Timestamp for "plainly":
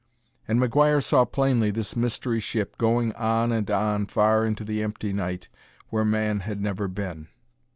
1.25-1.69